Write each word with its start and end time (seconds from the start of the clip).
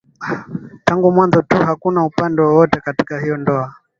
tangu 0.85 1.11
mwanzo 1.11 1.41
tu 1.41 1.57
hakuna 1.57 2.05
upande 2.05 2.41
wowote 2.41 2.79
katika 2.81 3.19
hiyo 3.21 3.37
ndoa 3.37 3.73